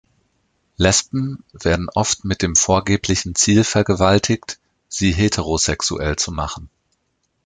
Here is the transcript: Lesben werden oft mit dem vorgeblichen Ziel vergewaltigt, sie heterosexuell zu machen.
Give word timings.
Lesben 0.77 1.43
werden 1.53 1.87
oft 1.93 2.25
mit 2.25 2.41
dem 2.41 2.55
vorgeblichen 2.55 3.35
Ziel 3.35 3.63
vergewaltigt, 3.63 4.57
sie 4.87 5.11
heterosexuell 5.11 6.15
zu 6.15 6.31
machen. 6.31 6.71